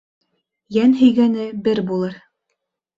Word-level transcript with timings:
Йән 0.77 0.97
һөйгәне 1.03 1.47
бер 1.69 1.85
булыр. 1.93 2.21